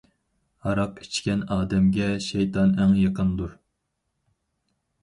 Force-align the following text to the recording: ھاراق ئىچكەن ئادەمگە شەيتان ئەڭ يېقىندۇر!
ھاراق 0.67 0.97
ئىچكەن 1.03 1.43
ئادەمگە 1.57 2.09
شەيتان 2.31 2.75
ئەڭ 2.81 2.97
يېقىندۇر! 3.05 3.57